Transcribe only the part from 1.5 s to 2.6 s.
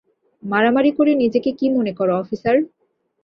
কি মনে কর অফিসার?